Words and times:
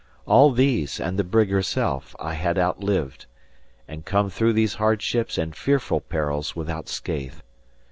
All 0.25 0.51
these, 0.51 0.99
and 0.99 1.19
the 1.19 1.23
brig 1.23 1.51
herself, 1.51 2.15
I 2.19 2.33
had 2.33 2.57
outlived; 2.57 3.27
and 3.87 4.03
come 4.03 4.31
through 4.31 4.53
these 4.53 4.73
hardships 4.81 5.37
and 5.37 5.55
fearful 5.55 5.99
perils 6.01 6.55
without 6.55 6.89
scath. 6.89 7.43